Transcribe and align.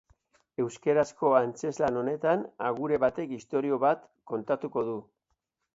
Euskarazko 0.61 1.33
antzezlan 1.41 2.01
honetan 2.01 2.49
agure 2.71 3.01
batek 3.07 3.39
istorio 3.41 3.81
bat 3.87 4.11
kontatuko 4.35 4.91
du. 4.91 4.99